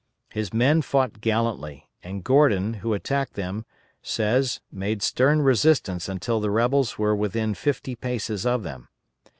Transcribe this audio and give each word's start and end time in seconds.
His 0.31 0.51
men 0.51 0.81
fought 0.81 1.21
gallantly, 1.21 1.87
and 2.03 2.23
Gordon, 2.23 2.73
who 2.81 2.95
attacked 2.95 3.33
them, 3.35 3.65
says, 4.01 4.59
made 4.71 5.03
stern 5.03 5.43
resistance 5.43 6.09
until 6.09 6.39
the 6.39 6.49
rebels 6.49 6.97
were 6.97 7.15
within 7.15 7.53
fifty 7.53 7.93
paces 7.93 8.43
of 8.43 8.63
them. 8.63 8.87